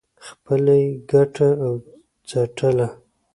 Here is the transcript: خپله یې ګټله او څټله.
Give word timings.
خپله 0.27 0.73
یې 0.81 0.89
ګټله 1.11 1.49
او 1.65 1.73
څټله. 2.29 2.87